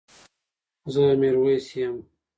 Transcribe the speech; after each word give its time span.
زه 0.93 1.03
ميرويس 1.19 1.65
يم 1.79 1.95